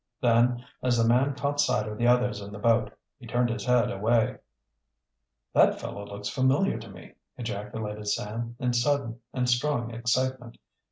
[0.19, 3.65] Then, as the man caught sight of the others in the boat, he turned his
[3.65, 4.37] head away.
[5.53, 10.57] "That fellow looks familiar to me," ejaculated Sam, in sudden and strong excitement.